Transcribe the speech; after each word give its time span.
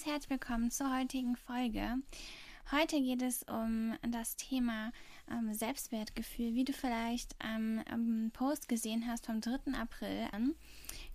und 0.00 0.06
herzlich 0.06 0.30
willkommen 0.30 0.70
zur 0.70 0.96
heutigen 0.96 1.36
Folge. 1.36 1.96
Heute 2.70 3.00
geht 3.00 3.22
es 3.22 3.42
um 3.42 3.94
das 4.08 4.36
Thema 4.36 4.92
ähm, 5.30 5.52
Selbstwertgefühl. 5.52 6.54
Wie 6.54 6.64
du 6.64 6.72
vielleicht 6.72 7.34
ähm, 7.44 7.82
am 7.90 8.30
Post 8.32 8.68
gesehen 8.68 9.06
hast 9.06 9.26
vom 9.26 9.40
3. 9.40 9.74
April 9.78 10.28
an, 10.32 10.54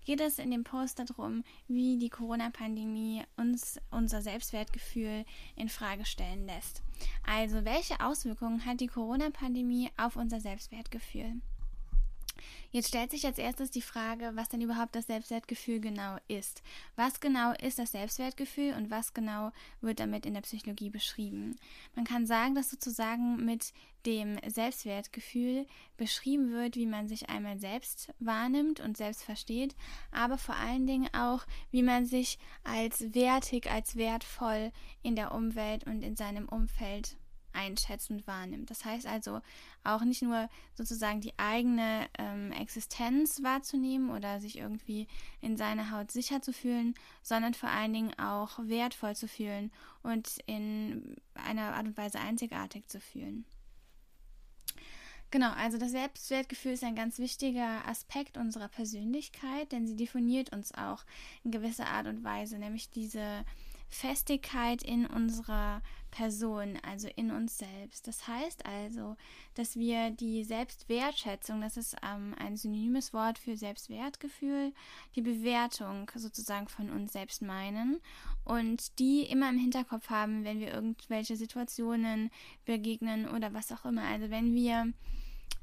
geht 0.05 0.21
es 0.21 0.39
in 0.39 0.51
dem 0.51 0.63
Post 0.63 0.99
darum, 0.99 1.43
wie 1.67 1.97
die 1.97 2.09
Corona-Pandemie 2.09 3.23
uns 3.37 3.79
unser 3.91 4.21
Selbstwertgefühl 4.21 5.25
in 5.55 5.69
Frage 5.69 6.05
stellen 6.05 6.45
lässt. 6.45 6.83
Also, 7.25 7.65
welche 7.65 8.01
Auswirkungen 8.01 8.65
hat 8.65 8.81
die 8.81 8.87
Corona-Pandemie 8.87 9.89
auf 9.97 10.15
unser 10.15 10.39
Selbstwertgefühl? 10.39 11.41
Jetzt 12.71 12.89
stellt 12.89 13.11
sich 13.11 13.25
als 13.25 13.37
erstes 13.37 13.71
die 13.71 13.81
Frage, 13.81 14.31
was 14.35 14.49
denn 14.49 14.61
überhaupt 14.61 14.95
das 14.95 15.07
Selbstwertgefühl 15.07 15.79
genau 15.79 16.17
ist. 16.27 16.61
Was 16.95 17.19
genau 17.19 17.53
ist 17.53 17.79
das 17.79 17.91
Selbstwertgefühl 17.91 18.73
und 18.73 18.89
was 18.89 19.13
genau 19.13 19.51
wird 19.81 19.99
damit 19.99 20.25
in 20.25 20.33
der 20.33 20.41
Psychologie 20.41 20.89
beschrieben? 20.89 21.55
Man 21.95 22.05
kann 22.05 22.25
sagen, 22.25 22.55
dass 22.55 22.69
sozusagen 22.69 23.43
mit 23.45 23.73
dem 24.05 24.37
Selbstwertgefühl 24.47 25.65
beschrieben 25.97 26.51
wird, 26.51 26.75
wie 26.75 26.85
man 26.85 27.07
sich 27.07 27.29
einmal 27.29 27.59
selbst 27.59 28.13
wahrnimmt 28.19 28.79
und 28.79 28.97
selbst 28.97 29.23
versteht, 29.23 29.75
aber 30.11 30.37
vor 30.37 30.55
allen 30.55 30.85
Dingen 30.85 31.09
auch, 31.13 31.45
wie 31.71 31.83
man 31.83 32.05
sich 32.05 32.37
als 32.63 33.13
wertig, 33.13 33.71
als 33.71 33.95
wertvoll 33.95 34.71
in 35.01 35.15
der 35.15 35.33
Umwelt 35.33 35.85
und 35.85 36.03
in 36.03 36.15
seinem 36.15 36.47
Umfeld 36.47 37.17
einschätzt 37.55 38.09
und 38.11 38.27
wahrnimmt. 38.27 38.69
Das 38.69 38.85
heißt 38.85 39.07
also 39.07 39.41
auch 39.83 40.01
nicht 40.01 40.21
nur 40.21 40.49
sozusagen 40.75 41.21
die 41.21 41.37
eigene 41.37 42.07
ähm, 42.17 42.51
Existenz 42.51 43.41
wahrzunehmen 43.41 44.09
oder 44.09 44.39
sich 44.39 44.57
irgendwie 44.57 45.07
in 45.41 45.57
seiner 45.57 45.91
Haut 45.91 46.11
sicher 46.11 46.41
zu 46.41 46.53
fühlen, 46.53 46.93
sondern 47.23 47.53
vor 47.53 47.69
allen 47.69 47.93
Dingen 47.93 48.19
auch 48.19 48.59
wertvoll 48.59 49.15
zu 49.15 49.27
fühlen 49.27 49.71
und 50.03 50.37
in 50.45 51.15
einer 51.33 51.73
Art 51.75 51.87
und 51.87 51.97
Weise 51.97 52.19
einzigartig 52.19 52.87
zu 52.87 52.99
fühlen. 52.99 53.45
Genau, 55.31 55.51
also 55.51 55.77
das 55.77 55.91
Selbstwertgefühl 55.91 56.73
ist 56.73 56.83
ein 56.83 56.95
ganz 56.95 57.19
wichtiger 57.19 57.85
Aspekt 57.87 58.37
unserer 58.37 58.69
Persönlichkeit, 58.69 59.71
denn 59.71 59.85
sie 59.85 59.97
definiert 59.97 60.53
uns 60.53 60.73
auch 60.73 61.03
in 61.43 61.51
gewisser 61.51 61.87
Art 61.87 62.07
und 62.07 62.23
Weise, 62.23 62.57
nämlich 62.57 62.89
diese 62.89 63.43
Festigkeit 63.89 64.83
in 64.83 65.05
unserer 65.05 65.81
Person, 66.11 66.79
also 66.81 67.09
in 67.15 67.31
uns 67.31 67.57
selbst. 67.57 68.07
Das 68.07 68.27
heißt 68.27 68.65
also, 68.65 69.17
dass 69.53 69.75
wir 69.75 70.11
die 70.11 70.43
Selbstwertschätzung, 70.43 71.59
das 71.59 71.75
ist 71.75 71.95
ähm, 72.03 72.33
ein 72.37 72.55
synonymes 72.55 73.13
Wort 73.13 73.37
für 73.37 73.57
Selbstwertgefühl, 73.57 74.73
die 75.15 75.21
Bewertung 75.21 76.09
sozusagen 76.15 76.69
von 76.69 76.89
uns 76.89 77.11
selbst 77.13 77.41
meinen 77.41 77.99
und 78.45 78.97
die 78.99 79.23
immer 79.23 79.49
im 79.49 79.57
Hinterkopf 79.57 80.09
haben, 80.09 80.45
wenn 80.45 80.59
wir 80.59 80.73
irgendwelche 80.73 81.35
Situationen 81.35 82.31
begegnen 82.63 83.27
oder 83.27 83.53
was 83.53 83.71
auch 83.73 83.83
immer. 83.83 84.03
Also 84.03 84.29
wenn 84.29 84.55
wir 84.55 84.93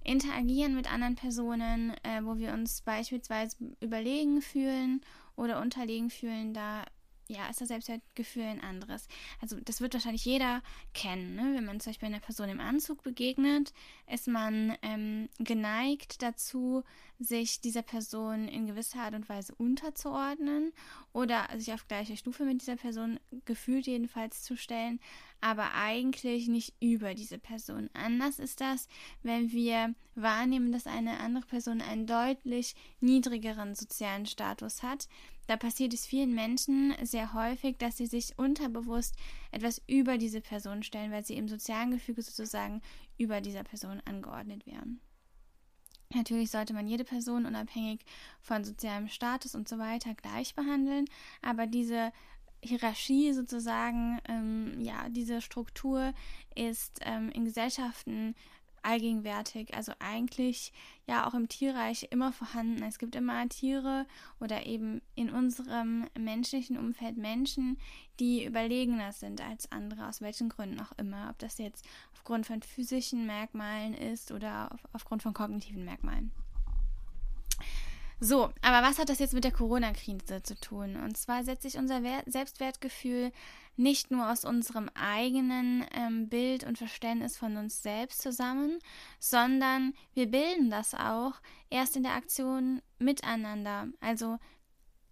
interagieren 0.04 0.75
mit 0.75 0.93
anderen 0.93 1.15
Personen, 1.15 1.94
äh, 2.03 2.22
wo 2.25 2.37
wir 2.37 2.53
uns 2.53 2.83
beispielsweise 2.83 3.56
überlegen 3.81 4.43
fühlen 4.43 5.00
oder 5.37 5.60
unterlegen 5.60 6.10
fühlen, 6.10 6.53
da 6.53 6.84
ja, 7.32 7.48
ist 7.48 7.60
das 7.60 7.69
Selbstwertgefühl 7.69 8.44
ein 8.44 8.60
anderes. 8.60 9.09
Also 9.41 9.59
das 9.65 9.81
wird 9.81 9.94
wahrscheinlich 9.94 10.25
jeder 10.25 10.62
kennen. 10.93 11.34
Ne? 11.34 11.53
Wenn 11.54 11.65
man 11.65 11.81
zum 11.81 11.91
Beispiel 11.91 12.09
einer 12.09 12.20
Person 12.20 12.48
im 12.48 12.60
Anzug 12.60 13.03
begegnet, 13.03 13.72
ist 14.12 14.28
man 14.28 14.76
ähm, 14.82 15.28
geneigt 15.38 16.22
dazu, 16.22 16.84
sich 17.19 17.60
dieser 17.60 17.82
Person 17.82 18.48
in 18.48 18.66
gewisser 18.66 19.00
Art 19.00 19.15
und 19.15 19.28
Weise 19.28 19.54
unterzuordnen 19.54 20.72
oder 21.12 21.48
sich 21.56 21.72
auf 21.72 21.87
gleicher 21.87 22.16
Stufe 22.16 22.44
mit 22.44 22.60
dieser 22.60 22.76
Person 22.76 23.21
gefühlt 23.44 23.87
jedenfalls 23.87 24.42
zu 24.42 24.56
stellen, 24.56 25.00
aber 25.41 25.75
eigentlich 25.75 26.48
nicht 26.48 26.75
über 26.81 27.15
diese 27.15 27.38
Person. 27.38 27.91
Anders 27.94 28.38
ist 28.38 28.60
das, 28.60 28.88
wenn 29.22 29.53
wir 29.53 29.94
wahrnehmen, 30.15 30.72
dass 30.72 30.87
eine 30.87 31.21
andere 31.21 31.47
Person 31.47 31.81
einen 31.81 32.06
deutlich 32.06 32.75
niedrigeren 33.00 33.75
sozialen 33.75 34.26
Status 34.26 34.82
hat, 34.82 35.09
da 35.47 35.56
passiert 35.56 35.92
es 35.92 36.06
vielen 36.06 36.34
Menschen 36.34 36.94
sehr 37.03 37.34
häufig, 37.34 37.76
dass 37.78 37.97
sie 37.97 38.06
sich 38.06 38.38
unterbewusst 38.38 39.16
etwas 39.50 39.82
über 39.86 40.19
diese 40.19 40.41
Person 40.41 40.82
stellen, 40.82 41.12
weil 41.12 41.25
sie 41.25 41.36
im 41.36 41.48
sozialen 41.48 41.91
Gefüge 41.91 42.22
sozusagen 42.22 42.80
über 43.19 43.41
dieser 43.41 43.64
Person 43.64 44.00
angeordnet 44.04 44.66
werden. 44.66 45.00
Natürlich 46.14 46.50
sollte 46.50 46.75
man 46.75 46.86
jede 46.86 47.04
Person 47.04 47.47
unabhängig 47.47 48.04
von 48.41 48.64
sozialem 48.64 49.08
Status 49.08 49.54
und 49.54 49.69
so 49.69 49.78
weiter 49.78 50.14
gleich 50.14 50.54
behandeln, 50.54 51.06
aber 51.41 51.66
diese 51.66 52.12
Hierarchie 52.62 53.32
sozusagen, 53.32 54.20
ähm, 54.28 54.80
ja, 54.80 55.09
diese 55.09 55.41
Struktur 55.41 56.14
ist 56.54 57.00
ähm, 57.03 57.30
in 57.30 57.44
Gesellschaften 57.44 58.34
allgegenwärtig, 58.82 59.75
also 59.75 59.93
eigentlich 59.98 60.72
ja 61.06 61.26
auch 61.26 61.34
im 61.34 61.48
Tierreich 61.48 62.09
immer 62.10 62.32
vorhanden. 62.32 62.82
Es 62.82 62.98
gibt 62.98 63.15
immer 63.15 63.48
Tiere 63.48 64.06
oder 64.41 64.66
eben 64.66 65.03
in 65.15 65.31
unserem 65.31 66.06
menschlichen 66.19 66.78
Umfeld 66.78 67.16
Menschen, 67.16 67.78
die 68.21 68.44
überlegener 68.44 69.12
sind 69.12 69.41
als 69.41 69.71
andere, 69.72 70.09
aus 70.09 70.21
welchen 70.21 70.48
Gründen 70.48 70.81
auch 70.81 70.92
immer. 70.98 71.28
Ob 71.31 71.38
das 71.38 71.59
jetzt 71.59 71.87
aufgrund 72.12 72.47
von 72.47 72.62
physischen 72.62 73.26
Merkmalen 73.26 73.94
ist 73.94 74.32
oder 74.32 74.71
auf, 74.72 74.81
aufgrund 74.92 75.22
von 75.22 75.34
kognitiven 75.34 75.84
Merkmalen. 75.84 76.31
So, 78.25 78.53
aber 78.62 78.87
was 78.87 79.00
hat 79.00 79.09
das 79.09 79.19
jetzt 79.19 79.34
mit 79.34 79.42
der 79.42 79.50
Corona-Krise 79.50 80.44
zu 80.44 80.54
tun? 80.54 80.94
Und 80.94 81.16
zwar 81.16 81.42
setzt 81.42 81.65
sich 81.65 81.76
unser 81.76 82.04
Wert 82.04 82.31
Selbstwertgefühl 82.31 83.32
nicht 83.77 84.10
nur 84.10 84.31
aus 84.31 84.44
unserem 84.44 84.88
eigenen 84.94 85.84
ähm, 85.93 86.28
Bild 86.28 86.65
und 86.65 86.78
Verständnis 86.78 87.37
von 87.37 87.56
uns 87.56 87.83
selbst 87.83 88.22
zusammen, 88.22 88.78
sondern 89.19 89.94
wir 90.15 90.31
bilden 90.31 90.71
das 90.71 90.94
auch 90.94 91.34
erst 91.71 91.97
in 91.97 92.03
der 92.03 92.15
Aktion 92.15 92.83
miteinander. 92.99 93.88
Also 94.00 94.38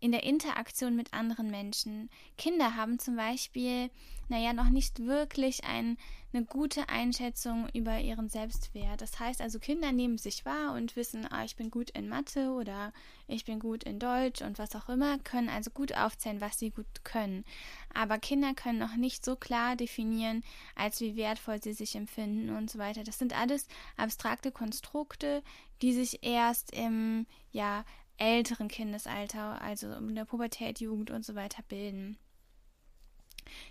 in 0.01 0.13
der 0.13 0.23
Interaktion 0.25 0.97
mit 0.97 1.13
anderen 1.13 1.51
Menschen. 1.51 2.09
Kinder 2.39 2.75
haben 2.75 2.99
zum 2.99 3.17
Beispiel, 3.17 3.91
naja, 4.29 4.55
noch 4.55 4.71
nicht 4.71 5.05
wirklich 5.05 5.65
ein, 5.65 5.99
eine 6.33 6.45
gute 6.45 6.89
Einschätzung 6.89 7.69
über 7.75 8.01
ihren 8.01 8.29
Selbstwert. 8.31 9.03
Das 9.03 9.21
heißt 9.21 9.43
also, 9.43 9.59
Kinder 9.59 9.93
nehmen 9.93 10.17
sich 10.17 10.47
wahr 10.47 10.73
und 10.75 10.97
wissen, 10.97 11.27
ah, 11.31 11.45
ich 11.45 11.57
bin 11.57 11.71
gut 11.71 11.91
in 11.91 12.09
Mathe 12.09 12.51
oder 12.53 12.93
ich 13.27 13.45
bin 13.45 13.59
gut 13.61 13.85
in 13.85 13.99
Deutsch 13.99 14.41
und 14.41 14.59
was 14.59 14.75
auch 14.75 14.89
immer, 14.89 15.19
können 15.19 15.51
also 15.51 15.71
gut 15.71 15.95
aufzählen, 15.95 16.41
was 16.41 16.59
sie 16.59 16.71
gut 16.71 17.05
können. 17.05 17.45
Aber 17.93 18.19
Kinder 18.19 18.55
können 18.55 18.79
noch 18.79 18.97
nicht 18.97 19.25
so 19.25 19.37
klar 19.37 19.77
definieren, 19.77 20.43
als 20.77 21.01
wie 21.01 21.17
wertvoll 21.17 21.63
sie 21.63 21.75
sich 21.75 21.95
empfinden 21.95 22.57
und 22.57 22.71
so 22.71 22.79
weiter. 22.79 23.05
Das 23.05 23.19
sind 23.19 23.39
alles 23.39 23.67
abstrakte 23.99 24.51
Konstrukte, 24.51 25.43
die 25.83 25.93
sich 25.93 26.23
erst 26.23 26.73
im, 26.73 27.27
ja, 27.53 27.85
älteren 28.21 28.69
Kindesalter, 28.69 29.61
also 29.63 29.91
in 29.93 30.15
der 30.15 30.25
Pubertät, 30.25 30.81
Jugend 30.81 31.11
und 31.11 31.25
so 31.25 31.35
weiter 31.35 31.63
bilden. 31.69 32.17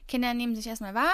Kinder 0.08 0.34
nehmen 0.34 0.56
sich 0.56 0.68
erstmal 0.68 0.96
wahr, 0.96 1.14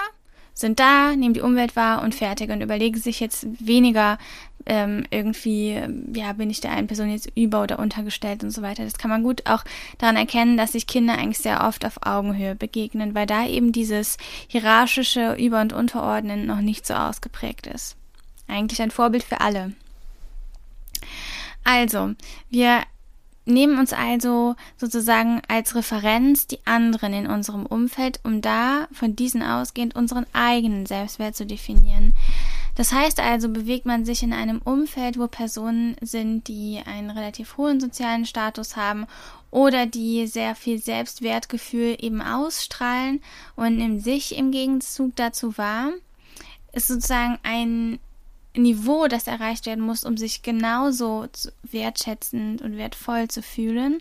sind 0.54 0.80
da, 0.80 1.14
nehmen 1.14 1.34
die 1.34 1.42
Umwelt 1.42 1.76
wahr 1.76 2.02
und 2.02 2.14
fertig 2.14 2.50
und 2.50 2.62
überlegen 2.62 2.98
sich 2.98 3.20
jetzt 3.20 3.46
weniger 3.64 4.18
ähm, 4.64 5.04
irgendwie, 5.10 5.80
ja, 6.14 6.32
bin 6.32 6.50
ich 6.50 6.60
der 6.60 6.72
einen 6.72 6.86
Person 6.86 7.10
jetzt 7.10 7.30
über- 7.36 7.62
oder 7.62 7.78
untergestellt 7.78 8.42
und 8.42 8.50
so 8.50 8.62
weiter. 8.62 8.82
Das 8.84 8.98
kann 8.98 9.10
man 9.10 9.22
gut 9.22 9.48
auch 9.48 9.64
daran 9.98 10.16
erkennen, 10.16 10.56
dass 10.56 10.72
sich 10.72 10.86
Kinder 10.86 11.16
eigentlich 11.18 11.38
sehr 11.38 11.64
oft 11.64 11.84
auf 11.84 12.04
Augenhöhe 12.04 12.54
begegnen, 12.54 13.14
weil 13.14 13.26
da 13.26 13.46
eben 13.46 13.70
dieses 13.70 14.16
hierarchische 14.48 15.34
Über- 15.34 15.60
und 15.60 15.72
Unterordnen 15.72 16.46
noch 16.46 16.60
nicht 16.60 16.86
so 16.86 16.94
ausgeprägt 16.94 17.66
ist. 17.66 17.96
Eigentlich 18.48 18.82
ein 18.82 18.90
Vorbild 18.90 19.22
für 19.22 19.40
alle. 19.40 19.72
Also, 21.62 22.14
wir 22.48 22.82
nehmen 23.46 23.78
uns 23.78 23.92
also 23.92 24.56
sozusagen 24.76 25.40
als 25.48 25.74
Referenz 25.74 26.46
die 26.46 26.58
anderen 26.66 27.12
in 27.12 27.26
unserem 27.26 27.64
Umfeld, 27.64 28.20
um 28.24 28.42
da 28.42 28.88
von 28.92 29.16
diesen 29.16 29.42
ausgehend 29.42 29.94
unseren 29.94 30.26
eigenen 30.32 30.84
Selbstwert 30.84 31.36
zu 31.36 31.46
definieren. 31.46 32.12
Das 32.74 32.92
heißt 32.92 33.20
also, 33.20 33.48
bewegt 33.48 33.86
man 33.86 34.04
sich 34.04 34.22
in 34.22 34.34
einem 34.34 34.60
Umfeld, 34.62 35.18
wo 35.18 35.28
Personen 35.28 35.96
sind, 36.02 36.46
die 36.48 36.82
einen 36.84 37.10
relativ 37.10 37.56
hohen 37.56 37.80
sozialen 37.80 38.26
Status 38.26 38.76
haben 38.76 39.06
oder 39.50 39.86
die 39.86 40.26
sehr 40.26 40.54
viel 40.54 40.78
Selbstwertgefühl 40.78 41.96
eben 41.98 42.20
ausstrahlen 42.20 43.22
und 43.54 43.80
in 43.80 44.00
sich 44.00 44.36
im 44.36 44.50
Gegenzug 44.50 45.16
dazu 45.16 45.56
wahr, 45.56 45.92
ist 46.72 46.88
sozusagen 46.88 47.38
ein 47.42 47.98
Niveau, 48.56 49.06
das 49.06 49.26
erreicht 49.26 49.66
werden 49.66 49.84
muss, 49.84 50.04
um 50.04 50.16
sich 50.16 50.42
genauso 50.42 51.26
wertschätzend 51.62 52.62
und 52.62 52.76
wertvoll 52.76 53.28
zu 53.28 53.42
fühlen 53.42 54.00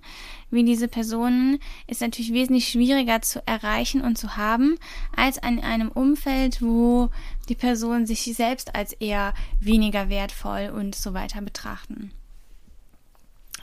wie 0.51 0.63
diese 0.63 0.87
Personen, 0.87 1.59
ist 1.87 2.01
natürlich 2.01 2.33
wesentlich 2.33 2.69
schwieriger 2.69 3.21
zu 3.21 3.45
erreichen 3.45 4.01
und 4.01 4.17
zu 4.17 4.37
haben, 4.37 4.77
als 5.15 5.37
in 5.37 5.59
einem 5.59 5.89
Umfeld, 5.89 6.61
wo 6.61 7.09
die 7.49 7.55
Personen 7.55 8.07
sich 8.07 8.23
selbst 8.23 8.73
als 8.75 8.93
eher 8.93 9.33
weniger 9.59 10.09
wertvoll 10.09 10.71
und 10.73 10.95
so 10.95 11.13
weiter 11.13 11.41
betrachten. 11.41 12.11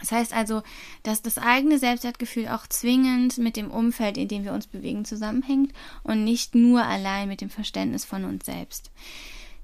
Das 0.01 0.11
heißt 0.11 0.35
also, 0.35 0.63
dass 1.05 1.23
das 1.23 1.39
eigene 1.39 1.79
Selbstwertgefühl 1.79 2.49
auch 2.49 2.67
zwingend 2.67 3.39
mit 3.39 3.57
dem 3.57 3.71
Umfeld, 3.71 4.17
in 4.17 4.27
dem 4.27 4.45
wir 4.45 4.53
uns 4.53 4.67
bewegen, 4.67 5.05
zusammenhängt 5.05 5.73
und 6.03 6.25
nicht 6.25 6.57
nur 6.57 6.83
allein 6.85 7.29
mit 7.29 7.41
dem 7.41 7.51
Verständnis 7.51 8.05
von 8.05 8.25
uns 8.25 8.45
selbst. 8.45 8.91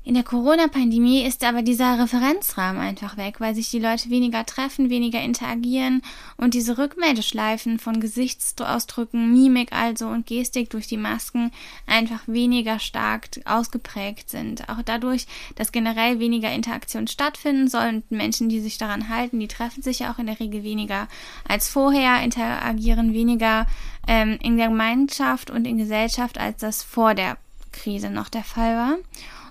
In 0.09 0.15
der 0.15 0.25
Corona-Pandemie 0.25 1.21
ist 1.23 1.45
aber 1.45 1.61
dieser 1.61 1.99
Referenzrahmen 1.99 2.81
einfach 2.81 3.19
weg, 3.19 3.41
weil 3.41 3.55
sich 3.55 3.71
die 3.71 3.79
Leute 3.79 4.09
weniger 4.09 4.47
treffen, 4.47 4.89
weniger 4.89 5.21
interagieren 5.21 6.01
und 6.39 6.55
diese 6.55 6.79
Rückmeldeschleifen 6.79 7.79
von 7.79 8.01
Gesichtsausdrücken, 8.01 9.35
Mimik 9.35 9.71
also 9.71 10.07
und 10.07 10.25
Gestik 10.25 10.71
durch 10.71 10.87
die 10.87 10.97
Masken 10.97 11.53
einfach 11.87 12.23
weniger 12.27 12.79
stark 12.79 13.29
ausgeprägt 13.45 14.31
sind. 14.31 14.71
Auch 14.71 14.81
dadurch, 14.83 15.27
dass 15.57 15.73
generell 15.73 16.19
weniger 16.21 16.51
Interaktion 16.51 17.07
stattfinden 17.07 17.69
soll 17.69 17.89
und 17.89 18.11
Menschen, 18.11 18.49
die 18.49 18.61
sich 18.61 18.79
daran 18.79 19.11
halten, 19.11 19.39
die 19.39 19.47
treffen 19.47 19.83
sich 19.83 19.99
ja 19.99 20.11
auch 20.11 20.19
in 20.19 20.25
der 20.25 20.41
Regel 20.41 20.65
weniger 20.65 21.07
als 21.47 21.69
vorher, 21.69 22.23
interagieren 22.23 23.13
weniger 23.13 23.67
ähm, 24.07 24.39
in 24.43 24.57
der 24.57 24.69
Gemeinschaft 24.69 25.51
und 25.51 25.67
in 25.67 25.77
Gesellschaft, 25.77 26.39
als 26.39 26.57
das 26.57 26.83
vor 26.83 27.13
der 27.15 27.37
Krise 27.73 28.09
noch 28.09 28.31
der 28.31 28.45
Fall 28.45 28.75
war. 28.75 28.97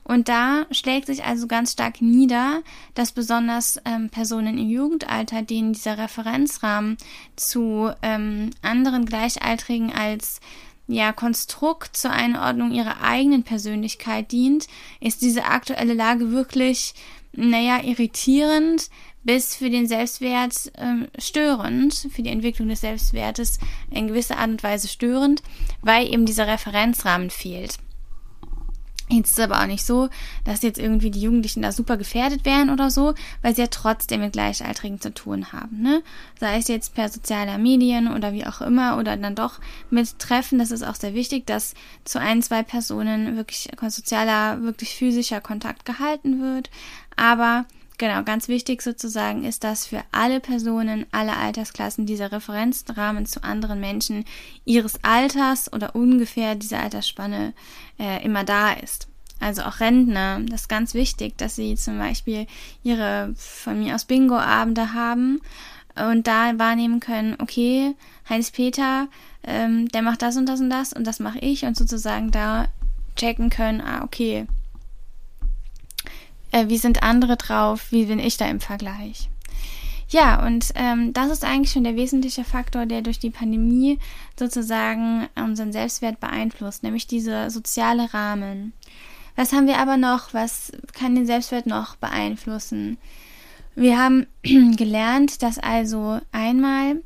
Und 0.07 0.30
da 0.30 0.65
schlägt 0.71 1.07
sich 1.07 1.25
also 1.25 1.48
ganz 1.48 1.74
stark 1.74 2.01
nieder, 2.01 2.62
dass 2.94 3.12
besonders 3.12 3.77
ähm, 3.83 4.09
Personen 4.09 4.57
im 4.57 4.69
Jugendalter, 4.69 5.42
denen 5.42 5.74
dieser 5.74 5.98
Referenzrahmen 5.98 6.95
zu 7.36 7.92
ähm, 8.01 8.51
anderen 8.62 9.06
Gleichaltrigen 9.06 9.92
als 9.92 10.39
ja, 10.88 11.12
Konstrukt 11.12 11.98
zur 11.98 12.12
Einordnung 12.12 12.71
ihrer 12.71 13.04
eigenen 13.04 13.44
Persönlichkeit 13.44 14.31
dient, 14.31 14.68
ist 15.01 15.21
diese 15.21 15.44
aktuelle 15.44 15.94
Lage 15.94 16.31
wirklich, 16.31 16.94
naja, 17.33 17.83
irritierend 17.83 18.89
bis 19.25 19.56
für 19.56 19.69
den 19.69 19.88
Selbstwert 19.88 20.71
ähm, 20.77 21.09
störend, 21.19 22.07
für 22.13 22.21
die 22.21 22.30
Entwicklung 22.30 22.69
des 22.69 22.80
Selbstwertes 22.80 23.59
in 23.92 24.07
gewisser 24.07 24.38
Art 24.38 24.51
und 24.51 24.63
Weise 24.63 24.88
störend, 24.88 25.44
weil 25.81 26.07
eben 26.07 26.25
dieser 26.25 26.48
Referenzrahmen 26.48 27.30
fehlt. 27.30 27.77
Jetzt 29.09 29.30
ist 29.30 29.39
es 29.39 29.44
aber 29.45 29.62
auch 29.62 29.68
nicht 29.68 29.86
so, 29.86 30.09
dass 30.44 30.63
jetzt 30.63 30.77
irgendwie 30.77 31.12
die 31.12 31.21
Jugendlichen 31.21 31.62
da 31.62 31.71
super 31.71 31.95
gefährdet 31.95 32.44
wären 32.44 32.69
oder 32.69 32.92
so, 32.92 33.13
weil 33.42 33.56
sie 33.56 33.62
ja 33.62 33.68
trotzdem 33.68 34.19
mit 34.19 34.33
Gleichaltrigen 34.33 35.00
zu 35.00 35.13
tun 35.13 35.54
haben, 35.54 35.81
ne? 35.81 36.04
Sei 36.39 36.57
es 36.57 36.68
jetzt 36.68 36.94
per 36.94 37.07
sozialer 37.07 37.57
Medien 37.57 38.13
oder 38.13 38.33
wie 38.33 38.45
auch 38.45 38.59
immer 38.59 38.98
oder 38.98 39.15
dann 39.15 39.36
doch 39.36 39.59
mit 39.89 40.19
Treffen, 40.19 40.59
das 40.59 40.71
ist 40.71 40.83
auch 40.83 40.95
sehr 40.95 41.13
wichtig, 41.13 41.48
dass 41.48 41.74
zu 42.04 42.19
ein, 42.19 42.42
zwei 42.42 42.63
Personen 42.63 43.38
wirklich 43.38 43.69
sozialer, 43.88 44.62
wirklich 44.63 44.95
physischer 44.95 45.39
Kontakt 45.39 45.86
gehalten 45.86 46.42
wird. 46.42 46.69
Aber 47.15 47.65
Genau, 47.99 48.21
ganz 48.23 48.47
wichtig 48.47 48.83
sozusagen 48.83 49.44
ist, 49.44 49.63
dass 49.63 49.88
für 49.88 50.03
alle 50.11 50.39
Personen, 50.39 51.07
alle 51.11 51.35
Altersklassen 51.35 52.05
dieser 52.05 52.31
Referenzrahmen 52.31 53.25
zu 53.25 53.44
anderen 53.44 53.79
Menschen 53.79 54.23
ihres 54.65 55.03
Alters 55.03 55.73
oder 55.73 55.95
ungefähr 55.95 56.53
dieser 56.53 56.83
Altersspanne 56.83 57.53
äh, 57.99 58.23
immer 58.23 58.44
da 58.44 58.73
ist. 58.73 59.07
Also 59.39 59.63
auch 59.63 59.79
Rentner, 59.79 60.41
das 60.47 60.61
ist 60.61 60.67
ganz 60.67 60.94
wichtig, 60.94 61.38
dass 61.38 61.55
sie 61.55 61.75
zum 61.75 61.97
Beispiel 61.97 62.45
ihre 62.83 63.33
von 63.35 63.79
mir 63.79 63.95
aus 63.95 64.05
Bingo-Abende 64.05 64.94
haben 64.94 65.41
und 65.95 66.27
da 66.27 66.57
wahrnehmen 66.59 66.99
können, 66.99 67.35
okay, 67.39 67.95
Heinz-Peter, 68.29 69.07
ähm, 69.44 69.88
der 69.89 70.03
macht 70.03 70.21
das 70.21 70.38
und 70.38 70.47
das 70.47 70.59
und 70.59 70.69
das 70.69 70.94
und 70.94 71.05
das 71.05 71.19
mache 71.19 71.39
ich 71.39 71.65
und 71.65 71.75
sozusagen 71.75 72.29
da 72.29 72.67
checken 73.15 73.49
können, 73.49 73.81
ah, 73.81 74.03
okay, 74.03 74.45
äh, 76.51 76.67
wie 76.67 76.77
sind 76.77 77.03
andere 77.03 77.38
drauf, 77.38 77.91
wie 77.91 78.05
bin 78.05 78.19
ich 78.19 78.38
da 78.38 78.47
im 78.47 78.59
Vergleich. 78.59 79.29
Ja, 80.09 80.45
und 80.45 80.71
ähm, 80.75 81.11
das 81.11 81.31
ist 81.31 81.44
eigentlich 81.44 81.71
schon 81.71 81.83
der 81.83 81.97
wesentliche 81.97 82.45
Faktor, 82.45 82.85
der 82.85 83.01
durch 83.01 83.19
die 83.19 83.29
Pandemie 83.29 83.99
sozusagen 84.39 85.27
unseren 85.35 85.73
Selbstwert 85.73 86.21
beeinflusst, 86.21 86.83
nämlich 86.83 87.07
dieser 87.07 87.51
soziale 87.51 88.13
Rahmen. 88.13 88.71
Was 89.35 89.51
haben 89.51 89.67
wir 89.67 89.77
aber 89.79 89.97
noch? 89.97 90.33
Was 90.33 90.71
kann 90.94 91.15
den 91.15 91.25
Selbstwert 91.25 91.67
noch 91.67 91.97
beeinflussen? 91.97 92.97
Wir 93.75 93.99
haben 93.99 94.27
gelernt, 94.44 95.44
dass 95.44 95.59
also 95.59 96.19
einmal 96.31 97.01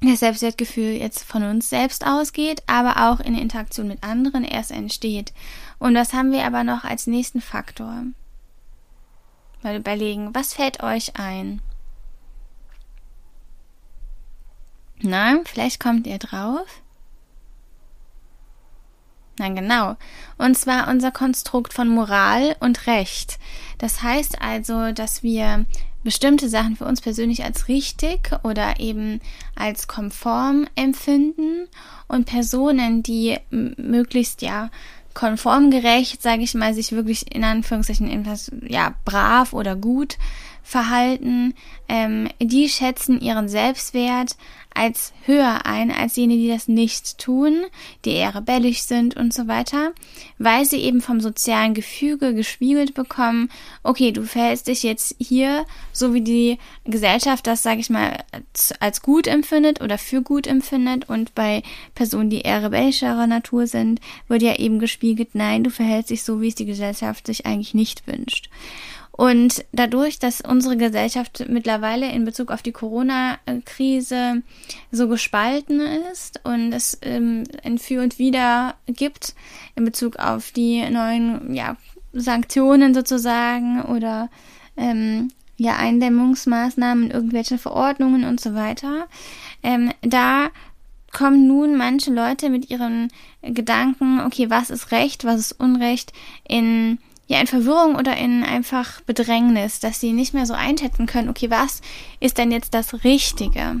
das 0.00 0.20
Selbstwertgefühl 0.20 0.92
jetzt 0.92 1.22
von 1.24 1.42
uns 1.42 1.68
selbst 1.68 2.06
ausgeht, 2.06 2.62
aber 2.66 3.10
auch 3.10 3.20
in 3.20 3.36
Interaktion 3.36 3.88
mit 3.88 4.02
anderen 4.02 4.44
erst 4.44 4.70
entsteht. 4.70 5.32
Und 5.78 5.94
was 5.94 6.12
haben 6.12 6.32
wir 6.32 6.44
aber 6.44 6.64
noch 6.64 6.84
als 6.84 7.06
nächsten 7.06 7.40
Faktor? 7.40 8.04
Mal 9.62 9.76
überlegen, 9.76 10.34
was 10.34 10.54
fällt 10.54 10.82
euch 10.82 11.16
ein? 11.16 11.60
Na, 15.02 15.40
vielleicht 15.44 15.80
kommt 15.80 16.06
ihr 16.06 16.18
drauf. 16.18 16.66
Na 19.38 19.48
genau. 19.48 19.96
Und 20.36 20.56
zwar 20.56 20.88
unser 20.88 21.10
Konstrukt 21.10 21.72
von 21.72 21.88
Moral 21.88 22.56
und 22.60 22.86
Recht. 22.86 23.38
Das 23.78 24.02
heißt 24.02 24.42
also, 24.42 24.92
dass 24.92 25.22
wir 25.22 25.64
bestimmte 26.02 26.48
Sachen 26.48 26.76
für 26.76 26.86
uns 26.86 27.00
persönlich 27.00 27.44
als 27.44 27.68
richtig 27.68 28.30
oder 28.42 28.80
eben 28.80 29.20
als 29.54 29.86
konform 29.86 30.66
empfinden 30.74 31.68
und 32.08 32.26
Personen, 32.26 33.02
die 33.02 33.38
möglichst 33.50 34.42
ja 34.42 34.70
konformgerecht, 35.14 36.22
sage 36.22 36.42
ich 36.42 36.54
mal, 36.54 36.72
sich 36.74 36.92
wirklich 36.92 37.34
in 37.34 37.44
Anführungszeichen 37.44 38.08
etwas, 38.10 38.50
ja, 38.66 38.94
brav 39.04 39.52
oder 39.52 39.76
gut 39.76 40.16
verhalten, 40.62 41.54
ähm, 41.88 42.28
die 42.40 42.68
schätzen 42.68 43.20
ihren 43.20 43.48
Selbstwert 43.48 44.36
als 44.74 45.12
höher 45.26 45.66
ein 45.66 45.90
als 45.90 46.16
jene, 46.16 46.36
die 46.36 46.48
das 46.48 46.68
nicht 46.68 47.18
tun, 47.18 47.64
die 48.04 48.12
eher 48.12 48.34
rebellisch 48.34 48.82
sind 48.82 49.16
und 49.16 49.34
so 49.34 49.48
weiter, 49.48 49.92
weil 50.38 50.64
sie 50.64 50.78
eben 50.78 51.00
vom 51.00 51.20
sozialen 51.20 51.74
Gefüge 51.74 52.34
gespiegelt 52.34 52.94
bekommen, 52.94 53.50
okay, 53.82 54.12
du 54.12 54.24
verhältst 54.24 54.68
dich 54.68 54.82
jetzt 54.82 55.16
hier 55.18 55.66
so 55.92 56.14
wie 56.14 56.22
die 56.22 56.58
Gesellschaft 56.84 57.46
das, 57.46 57.62
sage 57.62 57.80
ich 57.80 57.90
mal, 57.90 58.24
als 58.80 59.02
gut 59.02 59.26
empfindet 59.26 59.80
oder 59.80 59.98
für 59.98 60.22
gut 60.22 60.46
empfindet 60.46 61.08
und 61.08 61.34
bei 61.34 61.62
Personen, 61.94 62.30
die 62.30 62.40
eher 62.40 62.62
rebellischerer 62.62 63.26
Natur 63.26 63.66
sind, 63.66 64.00
wird 64.28 64.42
ja 64.42 64.56
eben 64.56 64.78
gespiegelt, 64.78 65.30
nein, 65.34 65.64
du 65.64 65.70
verhältst 65.70 66.10
dich 66.10 66.22
so, 66.22 66.40
wie 66.40 66.48
es 66.48 66.54
die 66.54 66.66
Gesellschaft 66.66 67.26
sich 67.26 67.46
eigentlich 67.46 67.74
nicht 67.74 68.06
wünscht. 68.06 68.48
Und 69.12 69.64
dadurch, 69.72 70.18
dass 70.18 70.40
unsere 70.40 70.76
Gesellschaft 70.76 71.44
mittlerweile 71.48 72.10
in 72.10 72.24
Bezug 72.24 72.50
auf 72.50 72.62
die 72.62 72.72
Corona-Krise 72.72 74.42
so 74.90 75.08
gespalten 75.08 75.80
ist 76.10 76.40
und 76.44 76.72
es 76.72 76.98
ähm, 77.02 77.44
ein 77.62 77.78
Für 77.78 78.02
und 78.02 78.18
Wider 78.18 78.76
gibt 78.86 79.34
in 79.74 79.84
Bezug 79.84 80.16
auf 80.16 80.52
die 80.52 80.88
neuen 80.88 81.52
ja, 81.54 81.76
Sanktionen 82.12 82.94
sozusagen 82.94 83.82
oder 83.82 84.30
ähm, 84.76 85.30
ja, 85.56 85.76
Eindämmungsmaßnahmen, 85.76 87.10
irgendwelche 87.10 87.58
Verordnungen 87.58 88.24
und 88.24 88.40
so 88.40 88.54
weiter, 88.54 89.06
ähm, 89.62 89.92
da 90.00 90.48
kommen 91.12 91.46
nun 91.46 91.76
manche 91.76 92.12
Leute 92.12 92.48
mit 92.48 92.70
ihren 92.70 93.08
Gedanken, 93.42 94.20
okay, 94.20 94.48
was 94.48 94.70
ist 94.70 94.90
Recht, 94.92 95.24
was 95.24 95.40
ist 95.40 95.60
Unrecht, 95.60 96.12
in 96.48 96.98
ja 97.30 97.40
in 97.40 97.46
Verwirrung 97.46 97.94
oder 97.94 98.16
in 98.16 98.42
einfach 98.42 99.00
Bedrängnis, 99.02 99.78
dass 99.78 100.00
sie 100.00 100.12
nicht 100.12 100.34
mehr 100.34 100.46
so 100.46 100.54
einschätzen 100.54 101.06
können, 101.06 101.28
okay, 101.28 101.48
was 101.48 101.80
ist 102.18 102.38
denn 102.38 102.50
jetzt 102.50 102.74
das 102.74 103.04
Richtige? 103.04 103.76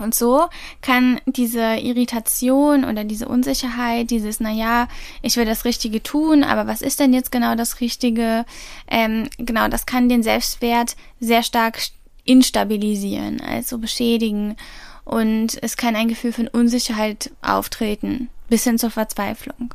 Und 0.00 0.12
so 0.12 0.48
kann 0.82 1.20
diese 1.26 1.76
Irritation 1.76 2.84
oder 2.84 3.04
diese 3.04 3.28
Unsicherheit, 3.28 4.10
dieses, 4.10 4.40
naja, 4.40 4.88
ich 5.22 5.36
will 5.36 5.44
das 5.44 5.64
Richtige 5.64 6.02
tun, 6.02 6.42
aber 6.42 6.66
was 6.66 6.82
ist 6.82 6.98
denn 6.98 7.12
jetzt 7.12 7.30
genau 7.30 7.54
das 7.54 7.80
Richtige? 7.80 8.44
Ähm, 8.88 9.28
genau, 9.38 9.68
das 9.68 9.86
kann 9.86 10.08
den 10.08 10.24
Selbstwert 10.24 10.96
sehr 11.20 11.44
stark 11.44 11.78
instabilisieren, 12.24 13.40
also 13.40 13.78
beschädigen. 13.78 14.56
Und 15.04 15.62
es 15.62 15.76
kann 15.76 15.94
ein 15.94 16.08
Gefühl 16.08 16.32
von 16.32 16.48
Unsicherheit 16.48 17.30
auftreten, 17.40 18.30
bis 18.48 18.64
hin 18.64 18.78
zur 18.78 18.90
Verzweiflung. 18.90 19.74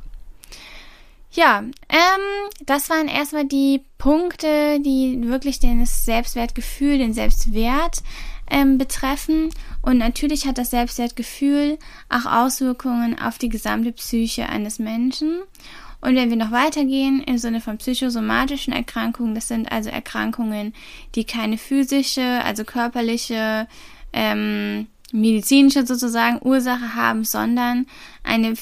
Ja, 1.35 1.59
ähm, 1.59 2.49
das 2.65 2.89
waren 2.89 3.09
erstmal 3.09 3.45
die 3.45 3.81
Punkte, 3.97 4.79
die 4.79 5.19
wirklich 5.23 5.59
den 5.59 5.85
Selbstwertgefühl, 5.85 6.97
den 6.97 7.13
Selbstwert 7.13 8.03
ähm, 8.49 8.77
betreffen. 8.77 9.49
Und 9.81 9.97
natürlich 9.97 10.47
hat 10.47 10.57
das 10.57 10.71
Selbstwertgefühl 10.71 11.77
auch 12.07 12.25
Auswirkungen 12.25 13.19
auf 13.19 13.37
die 13.37 13.49
gesamte 13.49 13.91
Psyche 13.91 14.47
eines 14.47 14.79
Menschen. 14.79 15.41
Und 15.99 16.15
wenn 16.15 16.29
wir 16.29 16.37
noch 16.37 16.51
weitergehen 16.51 17.21
im 17.23 17.37
Sinne 17.37 17.59
von 17.59 17.79
psychosomatischen 17.79 18.71
Erkrankungen, 18.71 19.35
das 19.35 19.49
sind 19.49 19.69
also 19.69 19.89
Erkrankungen, 19.89 20.73
die 21.15 21.25
keine 21.25 21.57
physische, 21.57 22.41
also 22.45 22.63
körperliche 22.63 23.67
ähm, 24.13 24.87
medizinische 25.11 25.85
sozusagen 25.85 26.39
Ursache 26.41 26.95
haben, 26.95 27.23
sondern 27.23 27.85
eine, 28.23 28.55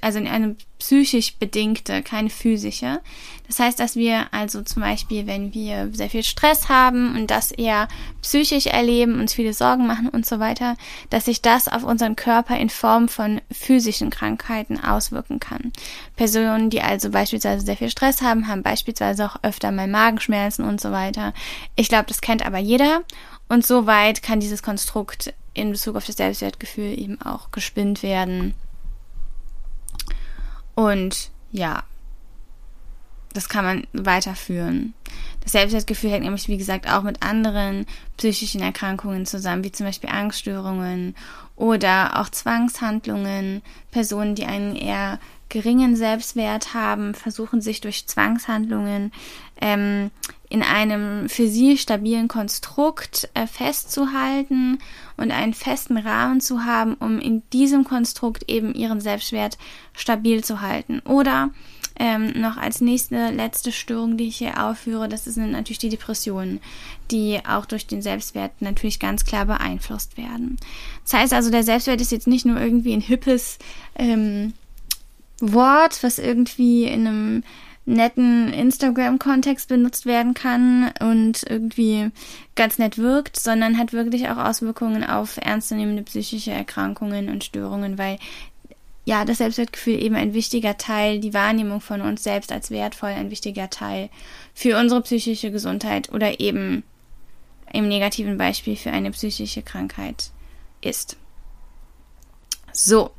also 0.00 0.18
eine 0.18 0.56
psychisch 0.78 1.36
bedingte, 1.36 2.02
keine 2.02 2.30
physische. 2.30 3.00
Das 3.46 3.58
heißt, 3.58 3.78
dass 3.78 3.96
wir 3.96 4.32
also 4.32 4.62
zum 4.62 4.82
Beispiel, 4.82 5.26
wenn 5.26 5.52
wir 5.52 5.90
sehr 5.92 6.08
viel 6.08 6.22
Stress 6.22 6.68
haben 6.68 7.14
und 7.14 7.30
das 7.30 7.52
eher 7.52 7.86
psychisch 8.22 8.66
erleben, 8.66 9.20
uns 9.20 9.34
viele 9.34 9.52
Sorgen 9.52 9.86
machen 9.86 10.08
und 10.08 10.24
so 10.24 10.40
weiter, 10.40 10.76
dass 11.10 11.26
sich 11.26 11.42
das 11.42 11.68
auf 11.68 11.84
unseren 11.84 12.16
Körper 12.16 12.56
in 12.56 12.70
Form 12.70 13.08
von 13.08 13.40
physischen 13.50 14.08
Krankheiten 14.10 14.82
auswirken 14.82 15.38
kann. 15.38 15.72
Personen, 16.16 16.70
die 16.70 16.80
also 16.80 17.10
beispielsweise 17.10 17.64
sehr 17.64 17.76
viel 17.76 17.90
Stress 17.90 18.22
haben, 18.22 18.48
haben 18.48 18.62
beispielsweise 18.62 19.26
auch 19.26 19.36
öfter 19.42 19.70
mal 19.70 19.86
Magenschmerzen 19.86 20.64
und 20.64 20.80
so 20.80 20.90
weiter. 20.90 21.34
Ich 21.76 21.88
glaube, 21.88 22.06
das 22.08 22.22
kennt 22.22 22.44
aber 22.44 22.58
jeder. 22.58 23.02
Und 23.48 23.66
soweit 23.66 24.22
kann 24.22 24.40
dieses 24.40 24.62
Konstrukt 24.62 25.34
in 25.54 25.70
Bezug 25.70 25.96
auf 25.96 26.06
das 26.06 26.16
Selbstwertgefühl 26.16 26.98
eben 26.98 27.20
auch 27.20 27.50
gespinnt 27.50 28.02
werden. 28.02 28.54
Und 30.74 31.30
ja, 31.50 31.84
das 33.32 33.48
kann 33.48 33.64
man 33.64 33.86
weiterführen. 33.92 34.94
Das 35.42 35.52
Selbstwertgefühl 35.52 36.10
hängt 36.10 36.24
nämlich, 36.24 36.48
wie 36.48 36.56
gesagt, 36.56 36.88
auch 36.88 37.02
mit 37.02 37.22
anderen 37.22 37.86
psychischen 38.16 38.60
Erkrankungen 38.60 39.26
zusammen, 39.26 39.64
wie 39.64 39.72
zum 39.72 39.86
Beispiel 39.86 40.10
Angststörungen 40.10 41.14
oder 41.56 42.20
auch 42.20 42.28
Zwangshandlungen. 42.28 43.62
Personen, 43.90 44.34
die 44.34 44.46
einen 44.46 44.76
eher 44.76 45.18
geringen 45.48 45.96
Selbstwert 45.96 46.74
haben, 46.74 47.14
versuchen 47.14 47.60
sich 47.60 47.80
durch 47.80 48.06
Zwangshandlungen 48.06 49.12
ähm, 49.60 50.10
in 50.52 50.62
einem 50.62 51.30
für 51.30 51.48
sie 51.48 51.78
stabilen 51.78 52.28
Konstrukt 52.28 53.30
äh, 53.32 53.46
festzuhalten 53.46 54.80
und 55.16 55.30
einen 55.30 55.54
festen 55.54 55.96
Rahmen 55.96 56.42
zu 56.42 56.66
haben, 56.66 56.92
um 56.92 57.18
in 57.20 57.42
diesem 57.54 57.84
Konstrukt 57.84 58.50
eben 58.50 58.74
ihren 58.74 59.00
Selbstwert 59.00 59.56
stabil 59.94 60.44
zu 60.44 60.60
halten. 60.60 61.00
Oder 61.06 61.48
ähm, 61.98 62.38
noch 62.38 62.58
als 62.58 62.82
nächste 62.82 63.30
letzte 63.30 63.72
Störung, 63.72 64.18
die 64.18 64.28
ich 64.28 64.36
hier 64.36 64.62
aufführe, 64.62 65.08
das 65.08 65.24
sind 65.24 65.52
natürlich 65.52 65.78
die 65.78 65.88
Depressionen, 65.88 66.60
die 67.10 67.40
auch 67.48 67.64
durch 67.64 67.86
den 67.86 68.02
Selbstwert 68.02 68.60
natürlich 68.60 69.00
ganz 69.00 69.24
klar 69.24 69.46
beeinflusst 69.46 70.18
werden. 70.18 70.58
Das 71.04 71.14
heißt 71.14 71.32
also, 71.32 71.50
der 71.50 71.62
Selbstwert 71.62 72.02
ist 72.02 72.12
jetzt 72.12 72.26
nicht 72.26 72.44
nur 72.44 72.60
irgendwie 72.60 72.92
ein 72.92 73.00
hippes 73.00 73.58
ähm, 73.94 74.52
Wort, 75.40 76.02
was 76.02 76.18
irgendwie 76.18 76.84
in 76.84 77.06
einem 77.06 77.42
netten 77.84 78.52
Instagram-Kontext 78.52 79.68
benutzt 79.68 80.06
werden 80.06 80.34
kann 80.34 80.92
und 81.00 81.42
irgendwie 81.48 82.10
ganz 82.54 82.78
nett 82.78 82.96
wirkt, 82.96 83.38
sondern 83.38 83.76
hat 83.76 83.92
wirklich 83.92 84.28
auch 84.28 84.36
Auswirkungen 84.36 85.04
auf 85.04 85.36
ernstzunehmende 85.36 86.02
psychische 86.04 86.52
Erkrankungen 86.52 87.28
und 87.28 87.44
Störungen, 87.44 87.98
weil 87.98 88.18
ja, 89.04 89.24
das 89.24 89.38
Selbstwertgefühl 89.38 90.00
eben 90.00 90.14
ein 90.14 90.32
wichtiger 90.32 90.76
Teil, 90.76 91.18
die 91.18 91.34
Wahrnehmung 91.34 91.80
von 91.80 92.00
uns 92.02 92.22
selbst 92.22 92.52
als 92.52 92.70
wertvoll, 92.70 93.10
ein 93.10 93.30
wichtiger 93.30 93.68
Teil 93.68 94.10
für 94.54 94.78
unsere 94.78 95.02
psychische 95.02 95.50
Gesundheit 95.50 96.12
oder 96.12 96.38
eben 96.38 96.84
im 97.72 97.88
negativen 97.88 98.38
Beispiel 98.38 98.76
für 98.76 98.92
eine 98.92 99.10
psychische 99.10 99.62
Krankheit 99.62 100.30
ist. 100.82 101.16
So, 102.72 103.10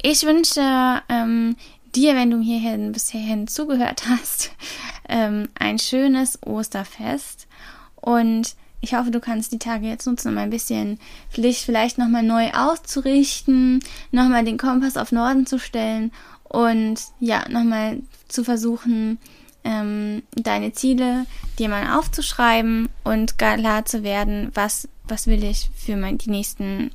ich 0.00 0.22
wünsche 0.22 1.02
ähm, 1.08 1.56
dir, 1.96 2.14
wenn 2.14 2.30
du 2.30 2.40
hierhin 2.40 2.92
bis 2.92 3.10
hierhin 3.10 3.48
zugehört 3.48 4.04
hast, 4.08 4.52
ähm, 5.08 5.48
ein 5.58 5.78
schönes 5.78 6.38
Osterfest. 6.42 7.48
Und 7.96 8.54
ich 8.80 8.94
hoffe, 8.94 9.10
du 9.10 9.20
kannst 9.20 9.52
die 9.52 9.58
Tage 9.58 9.88
jetzt 9.88 10.06
nutzen, 10.06 10.28
um 10.28 10.38
ein 10.38 10.50
bisschen 10.50 11.00
vielleicht, 11.30 11.64
vielleicht 11.64 11.98
nochmal 11.98 12.22
neu 12.22 12.50
auszurichten, 12.52 13.80
nochmal 14.12 14.44
den 14.44 14.58
Kompass 14.58 14.96
auf 14.96 15.12
Norden 15.12 15.46
zu 15.46 15.58
stellen 15.58 16.12
und 16.44 17.00
ja, 17.18 17.48
nochmal 17.48 17.98
zu 18.28 18.44
versuchen, 18.44 19.18
ähm, 19.64 20.22
deine 20.30 20.72
Ziele 20.72 21.26
dir 21.58 21.68
mal 21.68 21.98
aufzuschreiben 21.98 22.88
und 23.02 23.38
klar 23.38 23.84
zu 23.84 24.04
werden, 24.04 24.50
was, 24.54 24.88
was 25.08 25.26
will 25.26 25.42
ich 25.42 25.70
für 25.74 25.96
mein, 25.96 26.18
die 26.18 26.30
nächsten, 26.30 26.92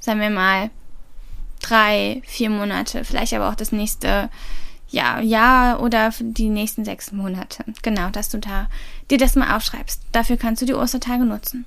sagen 0.00 0.20
wir 0.20 0.30
mal, 0.30 0.70
drei, 1.60 2.22
vier 2.26 2.50
Monate, 2.50 3.04
vielleicht 3.04 3.34
aber 3.34 3.48
auch 3.48 3.54
das 3.54 3.72
nächste 3.72 4.30
ja, 4.88 5.20
Jahr 5.20 5.80
oder 5.80 6.10
die 6.18 6.48
nächsten 6.48 6.84
sechs 6.84 7.12
Monate. 7.12 7.64
Genau, 7.82 8.10
dass 8.10 8.28
du 8.28 8.38
da 8.38 8.68
dir 9.10 9.18
das 9.18 9.36
mal 9.36 9.56
aufschreibst. 9.56 10.02
Dafür 10.12 10.36
kannst 10.36 10.62
du 10.62 10.66
die 10.66 10.74
Ostertage 10.74 11.24
nutzen. 11.24 11.64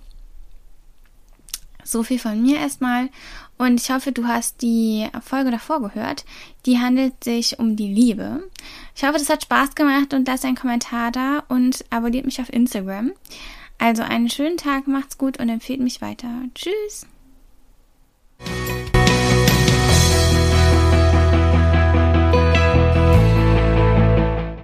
So 1.84 2.04
viel 2.04 2.20
von 2.20 2.42
mir 2.42 2.58
erstmal. 2.60 3.10
Und 3.58 3.80
ich 3.80 3.92
hoffe, 3.92 4.12
du 4.12 4.28
hast 4.28 4.62
die 4.62 5.08
Folge 5.22 5.52
davor 5.52 5.82
gehört. 5.82 6.26
Die 6.66 6.80
handelt 6.80 7.24
sich 7.24 7.60
um 7.60 7.76
die 7.76 7.94
Liebe. 7.94 8.50
Ich 8.96 9.04
hoffe, 9.04 9.20
das 9.20 9.30
hat 9.30 9.44
Spaß 9.44 9.76
gemacht 9.76 10.14
und 10.14 10.28
lass 10.28 10.46
einen 10.46 10.56
Kommentar 10.56 11.12
da 11.12 11.44
und 11.50 11.86
abonniert 11.90 12.26
mich 12.26 12.42
auf 12.42 12.52
Instagram. 12.52 13.12
Also 13.78 14.02
einen 14.02 14.30
schönen 14.30 14.58
Tag, 14.58 14.88
macht's 14.88 15.18
gut 15.18 15.40
und 15.40 15.50
empfehlt 15.50 15.82
mich 15.82 16.02
weiter. 16.02 16.30
Tschüss! 16.56 17.06